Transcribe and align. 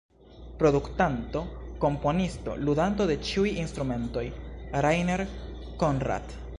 Produktanto, 0.61 1.41
komponisto, 1.83 2.57
ludanto 2.69 3.07
de 3.13 3.19
ĉiuj 3.29 3.53
instrumentoj: 3.67 4.27
Rainer 4.87 5.29
Conrad. 5.85 6.39